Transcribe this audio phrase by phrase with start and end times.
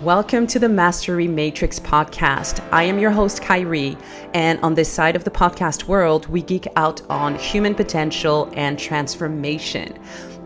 [0.00, 2.62] Welcome to the Mastery Matrix podcast.
[2.72, 3.96] I am your host, Khairy,
[4.34, 8.76] and on this side of the podcast world, we geek out on human potential and
[8.76, 9.96] transformation.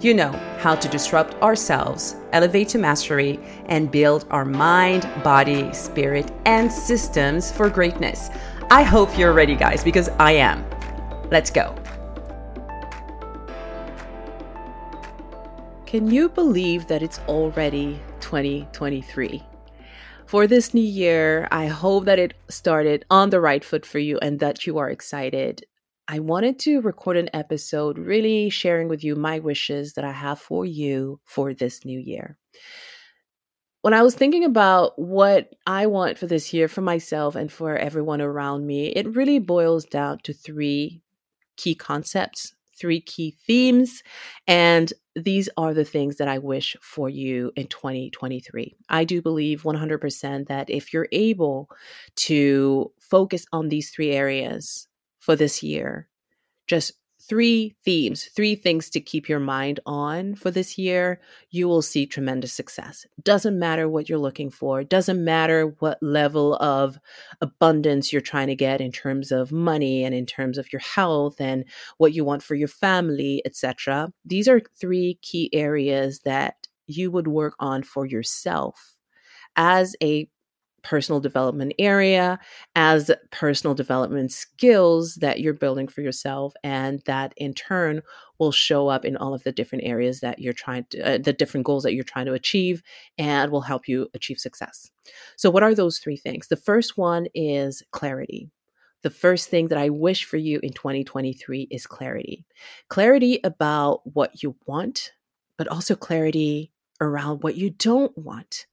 [0.01, 6.31] You know how to disrupt ourselves, elevate to mastery, and build our mind, body, spirit,
[6.45, 8.29] and systems for greatness.
[8.71, 10.63] I hope you're ready, guys, because I am.
[11.31, 11.75] Let's go.
[15.89, 19.43] Can you believe that it's already 2023?
[20.27, 24.19] For this new year, I hope that it started on the right foot for you
[24.19, 25.65] and that you are excited.
[26.07, 30.39] I wanted to record an episode really sharing with you my wishes that I have
[30.39, 32.37] for you for this new year.
[33.81, 37.79] When I was thinking about what I want for this year for myself and for
[37.79, 41.01] everyone around me, it really boils down to three
[41.57, 44.03] key concepts three key themes.
[44.47, 48.75] And these are the things that I wish for you in 2023.
[48.89, 51.69] I do believe 100% that if you're able
[52.17, 54.87] to focus on these three areas
[55.19, 56.09] for this year,
[56.67, 56.93] just
[57.29, 62.07] three themes, three things to keep your mind on for this year, you will see
[62.07, 63.07] tremendous success.
[63.23, 66.99] Doesn't matter what you're looking for, doesn't matter what level of
[67.41, 71.41] abundance you're trying to get in terms of money and in terms of your health
[71.41, 71.65] and
[71.99, 74.11] what you want for your family, etc.
[74.25, 76.55] These are three key areas that
[76.87, 78.97] you would work on for yourself
[79.57, 80.29] as a
[80.83, 82.39] personal development area
[82.75, 88.03] as personal development skills that you're building for yourself and that in turn
[88.39, 91.33] will show up in all of the different areas that you're trying to uh, the
[91.33, 92.83] different goals that you're trying to achieve
[93.19, 94.91] and will help you achieve success.
[95.37, 96.49] So what are those three things?
[96.49, 98.49] The first one is clarity.
[99.03, 102.45] The first thing that I wish for you in 2023 is clarity.
[102.89, 105.13] Clarity about what you want,
[105.57, 108.67] but also clarity around what you don't want.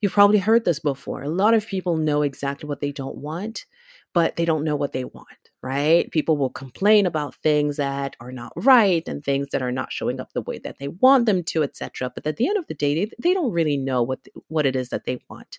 [0.00, 1.22] You've probably heard this before.
[1.22, 3.66] A lot of people know exactly what they don't want,
[4.14, 6.10] but they don't know what they want, right?
[6.10, 10.20] People will complain about things that are not right and things that are not showing
[10.20, 12.10] up the way that they want them to, etc.
[12.14, 14.76] But at the end of the day, they, they don't really know what what it
[14.76, 15.58] is that they want.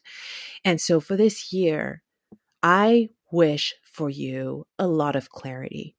[0.65, 2.01] And so for this year,
[2.63, 5.95] I wish for you a lot of clarity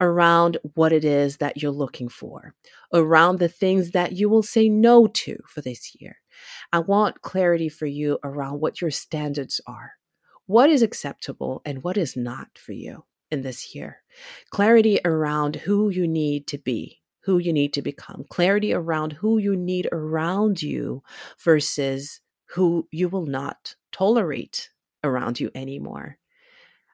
[0.00, 2.54] around what it is that you're looking for,
[2.94, 6.18] around the things that you will say no to for this year.
[6.72, 9.94] I want clarity for you around what your standards are.
[10.46, 13.02] What is acceptable and what is not for you
[13.32, 14.04] in this year?
[14.50, 19.38] Clarity around who you need to be, who you need to become, clarity around who
[19.38, 21.02] you need around you
[21.42, 24.70] versus who you will not tolerate
[25.02, 26.19] around you anymore.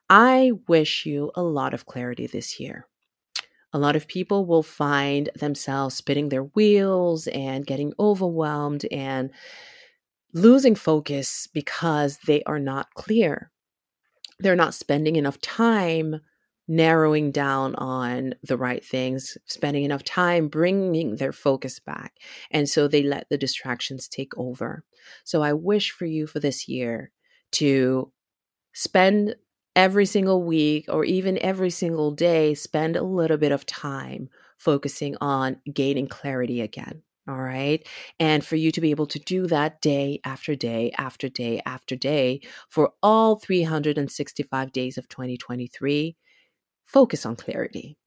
[0.09, 2.87] I wish you a lot of clarity this year.
[3.73, 9.31] A lot of people will find themselves spinning their wheels and getting overwhelmed and
[10.33, 13.51] losing focus because they are not clear.
[14.39, 16.21] They're not spending enough time
[16.67, 22.13] narrowing down on the right things, spending enough time bringing their focus back.
[22.51, 24.83] And so they let the distractions take over.
[25.23, 27.11] So I wish for you for this year
[27.53, 28.11] to
[28.73, 29.35] spend
[29.77, 34.29] every single week or even every single day, spend a little bit of time
[34.59, 37.03] focusing on gaining clarity again.
[37.29, 37.87] All right.
[38.19, 41.95] And for you to be able to do that day after day after day after
[41.95, 46.17] day for all 365 days of 2023,
[46.87, 47.97] focus on clarity.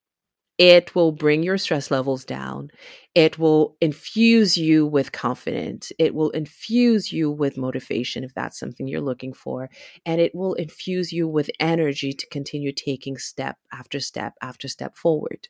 [0.61, 2.69] It will bring your stress levels down.
[3.15, 5.91] It will infuse you with confidence.
[5.97, 9.71] It will infuse you with motivation if that's something you're looking for.
[10.05, 14.95] And it will infuse you with energy to continue taking step after step after step
[14.95, 15.47] forward.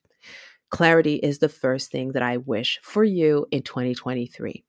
[0.70, 4.64] Clarity is the first thing that I wish for you in 2023.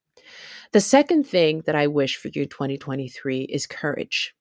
[0.73, 4.35] The second thing that I wish for you in 2023 is courage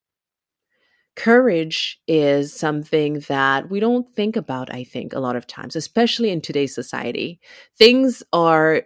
[1.17, 6.31] courage is something that we don't think about, I think, a lot of times, especially
[6.31, 7.41] in today's society.
[7.79, 8.83] Things are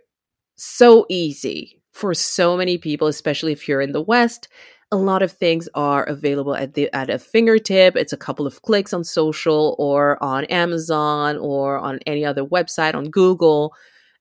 [0.57, 4.49] so easy for so many people, especially if you're in the West.
[4.93, 7.97] A lot of things are available at the at a fingertip.
[7.97, 12.95] It's a couple of clicks on social or on Amazon or on any other website
[12.95, 13.75] on Google,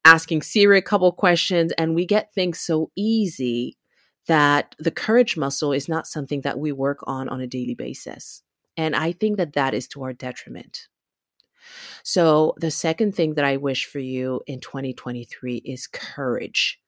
[0.06, 3.77] asking Siri a couple questions, and we get things so easy
[4.27, 8.42] that the courage muscle is not something that we work on on a daily basis.
[8.77, 10.88] And I think that that is to our detriment.
[12.04, 16.80] So, the second thing that I wish for you in 2023 is courage.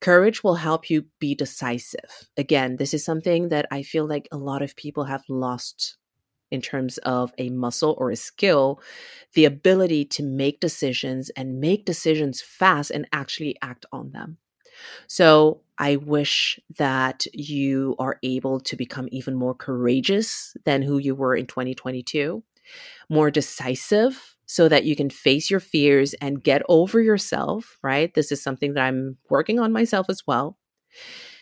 [0.00, 2.28] Courage will help you be decisive.
[2.36, 5.96] Again, this is something that I feel like a lot of people have lost
[6.50, 8.80] in terms of a muscle or a skill,
[9.34, 14.38] the ability to make decisions and make decisions fast and actually act on them.
[15.06, 21.14] So I wish that you are able to become even more courageous than who you
[21.14, 22.42] were in 2022,
[23.08, 28.12] more decisive so that you can face your fears and get over yourself, right?
[28.14, 30.58] This is something that I'm working on myself as well.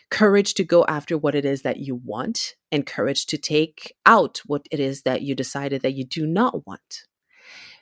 [0.09, 4.41] Courage to go after what it is that you want, and courage to take out
[4.45, 7.05] what it is that you decided that you do not want.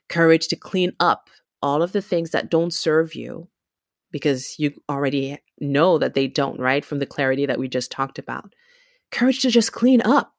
[0.10, 1.30] Courage to clean up
[1.62, 3.48] all of the things that don't serve you
[4.12, 6.84] because you already know that they don't, right?
[6.84, 8.54] From the clarity that we just talked about.
[9.12, 10.34] Courage to just clean up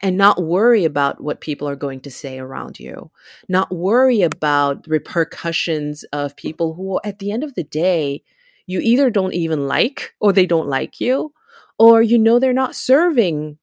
[0.00, 3.10] and not worry about what people are going to say around you,
[3.48, 8.22] not worry about repercussions of people who, at the end of the day,
[8.66, 11.32] you either don't even like or they don't like you,
[11.78, 13.58] or you know they're not serving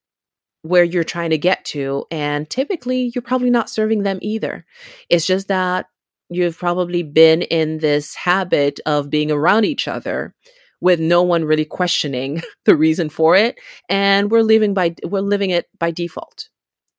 [0.61, 2.05] where you're trying to get to.
[2.09, 4.65] And typically, you're probably not serving them either.
[5.09, 5.87] It's just that
[6.29, 10.33] you've probably been in this habit of being around each other
[10.81, 13.57] with no one really questioning the reason for it
[13.89, 16.49] and we're living by we're living it by default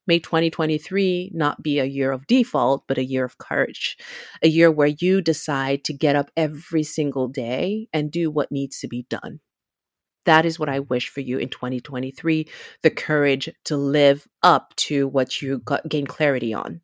[0.07, 3.97] may 2023 not be a year of default but a year of courage
[4.43, 8.79] a year where you decide to get up every single day and do what needs
[8.79, 9.41] to be done
[10.27, 12.49] that is what I wish for you in 2023
[12.83, 16.81] the courage to live up to what you got, gain clarity on.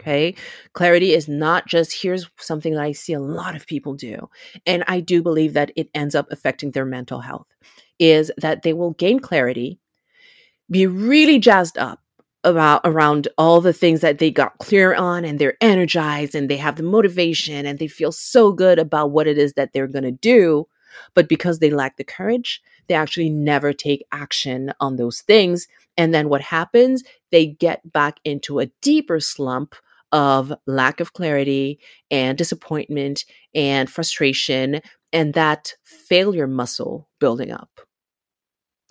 [0.00, 0.34] Okay.
[0.72, 4.28] Clarity is not just here's something that I see a lot of people do.
[4.66, 7.46] And I do believe that it ends up affecting their mental health
[7.98, 9.78] is that they will gain clarity,
[10.70, 12.00] be really jazzed up
[12.44, 16.56] about around all the things that they got clear on and they're energized and they
[16.56, 20.02] have the motivation and they feel so good about what it is that they're going
[20.02, 20.66] to do.
[21.14, 25.68] But because they lack the courage, they actually never take action on those things.
[25.96, 27.02] And then what happens?
[27.30, 29.74] They get back into a deeper slump
[30.10, 31.80] of lack of clarity
[32.10, 33.24] and disappointment
[33.54, 34.80] and frustration
[35.12, 37.70] and that failure muscle building up.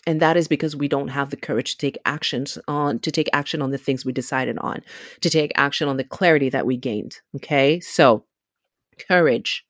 [0.08, 3.30] And that is because we don't have the courage to take actions on to take
[3.34, 4.82] action on the things we decided on
[5.22, 7.80] to take action on the clarity that we gained okay?
[7.80, 8.26] So
[9.08, 9.64] courage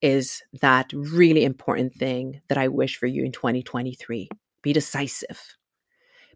[0.00, 4.28] is that really important thing that i wish for you in 2023
[4.62, 5.56] be decisive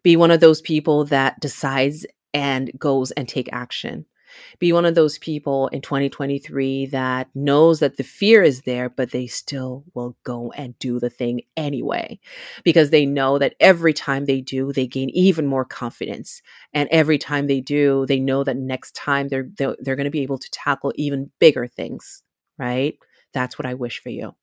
[0.03, 4.05] be one of those people that decides and goes and take action
[4.59, 9.11] be one of those people in 2023 that knows that the fear is there, but
[9.11, 12.19] they still will go and do the thing anyway,
[12.63, 16.41] because they know that every time they do, they gain even more confidence.
[16.73, 20.11] And every time they do, they know that next time they're, they're, they're going to
[20.11, 22.23] be able to tackle even bigger things,
[22.57, 22.97] right?
[23.33, 24.35] That's what I wish for you.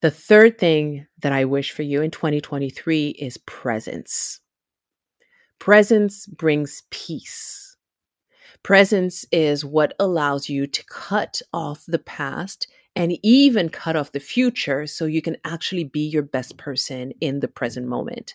[0.00, 4.40] The third thing that I wish for you in 2023 is presence.
[5.58, 7.68] Presence brings peace
[8.62, 12.66] Presence is what allows you to cut off the past
[12.96, 17.40] and even cut off the future so you can actually be your best person in
[17.40, 18.34] the present moment.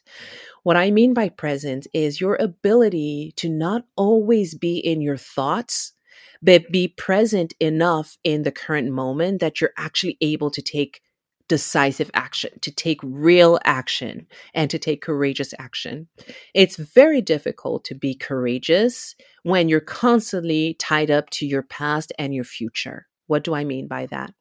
[0.64, 5.94] What I mean by presence is your ability to not always be in your thoughts,
[6.42, 11.02] but be present enough in the current moment that you're actually able to take
[11.48, 16.08] decisive action, to take real action, and to take courageous action.
[16.54, 22.34] It's very difficult to be courageous when you're constantly tied up to your past and
[22.34, 23.08] your future.
[23.28, 24.34] What do I mean by that?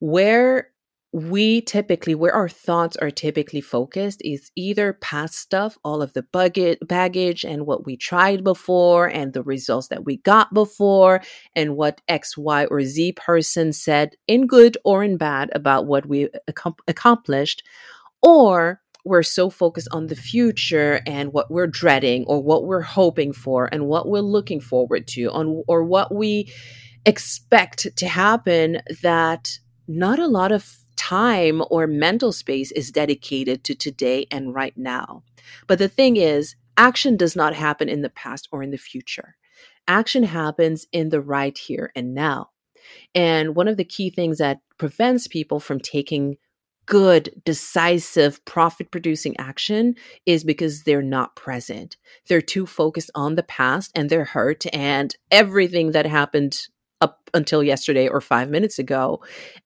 [0.00, 0.71] Where
[1.12, 6.22] we typically where our thoughts are typically focused is either past stuff all of the
[6.86, 11.20] baggage and what we tried before and the results that we got before
[11.54, 16.06] and what x y or z person said in good or in bad about what
[16.06, 17.62] we ac- accomplished
[18.22, 23.34] or we're so focused on the future and what we're dreading or what we're hoping
[23.34, 26.50] for and what we're looking forward to on or what we
[27.04, 29.58] expect to happen that
[29.88, 35.24] not a lot of time or mental space is dedicated to today and right now.
[35.66, 39.34] But the thing is, action does not happen in the past or in the future.
[39.88, 42.50] Action happens in the right here and now.
[43.16, 46.36] And one of the key things that prevents people from taking
[46.86, 51.96] good, decisive, profit producing action is because they're not present.
[52.28, 56.68] They're too focused on the past and they're hurt and everything that happened
[57.02, 59.22] up until yesterday or five minutes ago,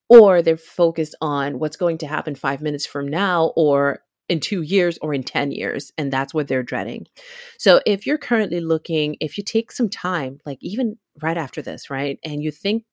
[0.09, 4.63] or they're focused on what's going to happen five minutes from now or in two
[4.63, 5.93] years or in 10 years.
[5.97, 7.07] And that's what they're dreading.
[7.59, 11.91] So if you're currently looking, if you take some time, like even right after this,
[11.91, 12.85] right, and you think,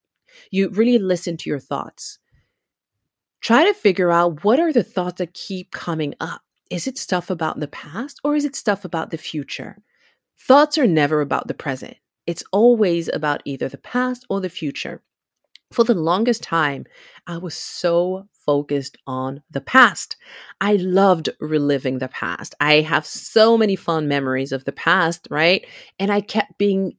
[0.51, 2.19] you really listen to your thoughts,
[3.41, 6.41] try to figure out what are the thoughts that keep coming up.
[6.69, 9.77] Is it stuff about the past or is it stuff about the future?
[10.39, 11.97] Thoughts are never about the present.
[12.25, 15.01] It's always about either the past or the future.
[15.71, 16.85] For the longest time,
[17.25, 20.15] I was so focused on the past.
[20.61, 22.53] I loved reliving the past.
[22.59, 25.65] I have so many fond memories of the past, right?
[25.97, 26.97] And I kept being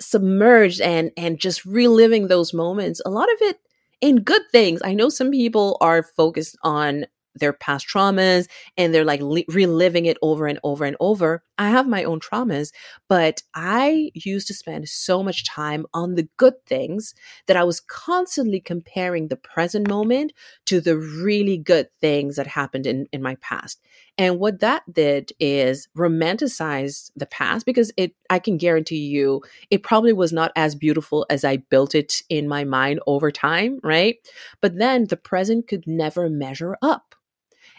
[0.00, 3.00] submerged and and just reliving those moments.
[3.06, 3.60] A lot of it
[4.00, 4.80] in good things.
[4.84, 7.06] I know some people are focused on
[7.38, 11.42] their past traumas and they're like li- reliving it over and over and over.
[11.58, 12.72] I have my own traumas,
[13.08, 17.14] but I used to spend so much time on the good things
[17.46, 20.32] that I was constantly comparing the present moment
[20.66, 23.80] to the really good things that happened in, in my past.
[24.18, 29.82] And what that did is romanticize the past because it, I can guarantee you, it
[29.82, 34.16] probably was not as beautiful as I built it in my mind over time, right?
[34.60, 37.14] But then the present could never measure up.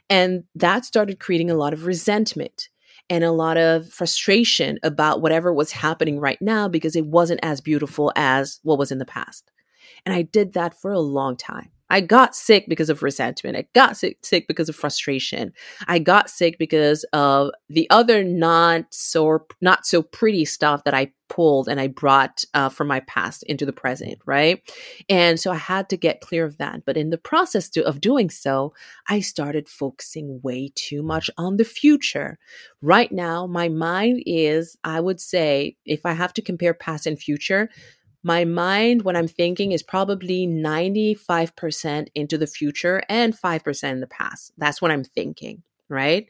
[0.09, 2.69] And that started creating a lot of resentment
[3.09, 7.61] and a lot of frustration about whatever was happening right now because it wasn't as
[7.61, 9.51] beautiful as what was in the past.
[10.05, 11.71] And I did that for a long time.
[11.89, 13.57] I got sick because of resentment.
[13.57, 15.53] I got sick, sick because of frustration.
[15.87, 21.13] I got sick because of the other not so not so pretty stuff that I
[21.29, 24.61] pulled and I brought uh, from my past into the present, right?
[25.09, 26.85] And so I had to get clear of that.
[26.85, 28.73] But in the process to, of doing so,
[29.09, 32.37] I started focusing way too much on the future.
[32.81, 37.19] Right now, my mind is, I would say, if I have to compare past and
[37.19, 37.69] future,
[38.23, 44.07] my mind, when I'm thinking, is probably 95% into the future and 5% in the
[44.07, 44.51] past.
[44.57, 46.27] That's what I'm thinking, right?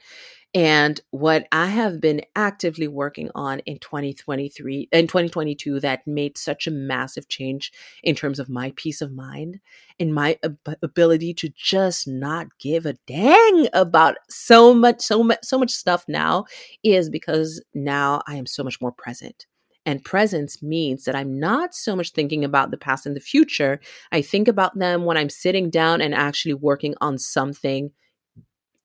[0.54, 6.68] And what I have been actively working on in 2023 and 2022 that made such
[6.68, 9.60] a massive change in terms of my peace of mind
[10.00, 15.40] and my ab- ability to just not give a dang about so much, so much,
[15.44, 16.46] so much stuff now
[16.84, 19.46] is because now I am so much more present.
[19.88, 23.80] And presence means that I'm not so much thinking about the past and the future.
[24.12, 27.92] I think about them when I'm sitting down and actually working on something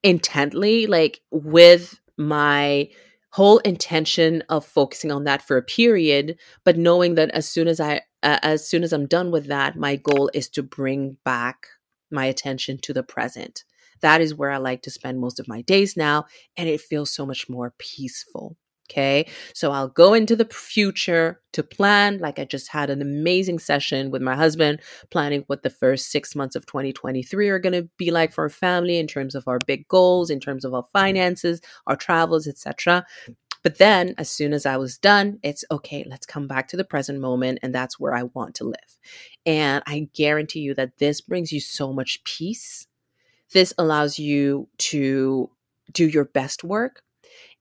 [0.05, 2.89] intently, like with my
[3.31, 7.81] whole intention of focusing on that for a period, but knowing that as soon as
[7.81, 11.67] I, uh, as soon as I'm done with that, my goal is to bring back
[12.13, 13.65] my attention to the present.
[14.03, 17.11] That is where I like to spend most of my days now, and it feels
[17.11, 18.57] so much more peaceful.
[18.93, 19.27] Okay.
[19.55, 22.19] So I'll go into the future to plan.
[22.19, 24.81] Like I just had an amazing session with my husband,
[25.11, 28.51] planning what the first six months of 2023 are going to be like for our
[28.51, 33.07] family in terms of our big goals, in terms of our finances, our travels, etc.
[33.63, 36.85] But then, as soon as I was done, it's okay, let's come back to the
[36.85, 37.61] present moment.
[37.63, 38.99] And that's where I want to live.
[39.47, 42.87] And I guarantee you that this brings you so much peace.
[43.53, 45.51] This allows you to
[45.93, 47.03] do your best work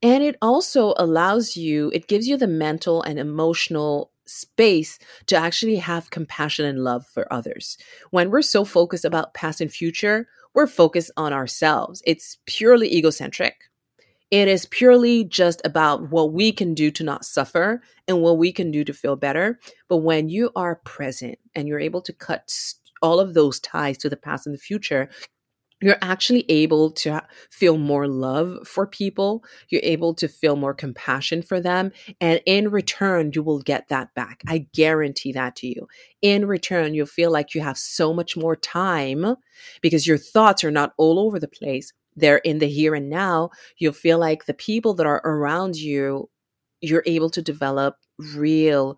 [0.02, 5.76] and it also allows you, it gives you the mental and emotional space to actually
[5.78, 7.78] have compassion and love for others.
[8.12, 12.02] When we're so focused about past and future, we're focused on ourselves.
[12.06, 13.56] It's purely egocentric.
[14.32, 18.54] It is purely just about what we can do to not suffer and what we
[18.54, 19.60] can do to feel better.
[19.90, 22.50] But when you are present and you're able to cut
[23.02, 25.10] all of those ties to the past and the future,
[25.82, 29.44] you're actually able to feel more love for people.
[29.70, 31.92] You're able to feel more compassion for them.
[32.20, 34.42] And in return, you will get that back.
[34.48, 35.88] I guarantee that to you.
[36.22, 39.36] In return, you'll feel like you have so much more time
[39.82, 41.94] because your thoughts are not all over the place.
[42.16, 43.50] They're in the here and now.
[43.78, 46.30] You'll feel like the people that are around you,
[46.82, 47.96] you're able to develop
[48.36, 48.98] real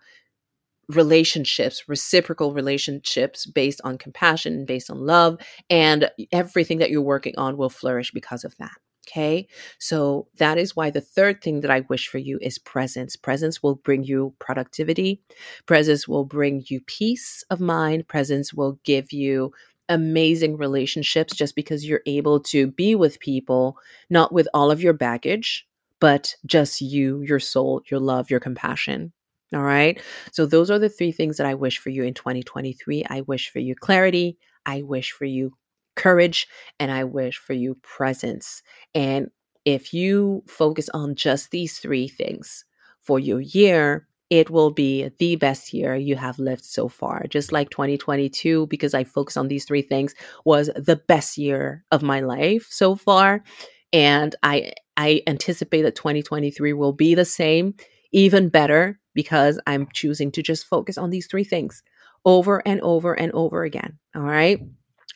[0.89, 5.37] relationships, reciprocal relationships based on compassion, based on love,
[5.69, 8.71] and everything that you're working on will flourish because of that.
[9.07, 9.47] Okay.
[9.79, 13.17] So that is why the third thing that I wish for you is presence.
[13.17, 15.21] Presence will bring you productivity.
[15.65, 18.07] Presence will bring you peace of mind.
[18.07, 19.51] Presence will give you
[19.89, 23.77] amazing relationships just because you're able to be with people,
[24.09, 25.67] not with all of your baggage,
[25.99, 29.11] but just you, your soul, your love, your compassion.
[29.53, 30.01] All right.
[30.31, 33.05] So, those are the three things that I wish for you in 2023.
[33.09, 34.37] I wish for you clarity.
[34.65, 35.53] I wish for you
[35.95, 36.47] courage.
[36.79, 38.63] And I wish for you presence.
[38.95, 39.29] And
[39.65, 42.65] if you focus on just these three things
[43.01, 47.25] for your year, it will be the best year you have lived so far.
[47.29, 52.01] Just like 2022, because I focus on these three things, was the best year of
[52.01, 53.43] my life so far.
[53.91, 57.75] And I I anticipate that 2023 will be the same,
[58.11, 61.83] even better because I'm choosing to just focus on these three things
[62.25, 63.97] over and over and over again.
[64.15, 64.59] All right.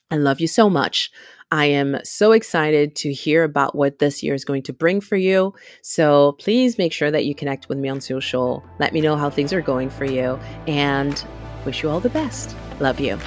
[0.09, 1.11] I love you so much.
[1.51, 5.15] I am so excited to hear about what this year is going to bring for
[5.17, 5.53] you.
[5.81, 8.63] So please make sure that you connect with me on social.
[8.79, 11.23] Let me know how things are going for you and
[11.65, 12.55] wish you all the best.
[12.79, 13.17] Love you.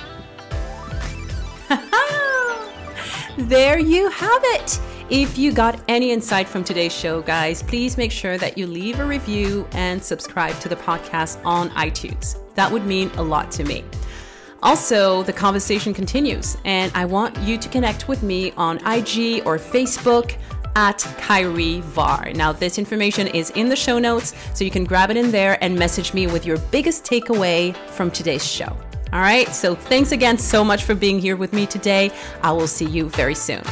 [3.38, 4.80] there you have it.
[5.10, 9.00] If you got any insight from today's show, guys, please make sure that you leave
[9.00, 12.36] a review and subscribe to the podcast on iTunes.
[12.54, 13.84] That would mean a lot to me.
[14.62, 19.58] Also, the conversation continues, and I want you to connect with me on IG or
[19.58, 20.36] Facebook
[20.76, 22.32] at Khairy Varre.
[22.32, 25.58] Now, this information is in the show notes, so you can grab it in there
[25.60, 28.76] and message me with your biggest takeaway from today's show.
[29.12, 32.12] All right, so thanks again so much for being here with me today.
[32.42, 33.64] I will see you very soon.